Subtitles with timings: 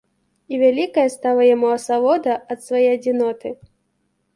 [0.53, 3.49] І вялікая стала яму асалода ад свае адзіноты.